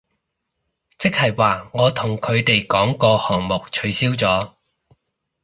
[0.97, 4.53] 即係話我同佢哋講個項目取消咗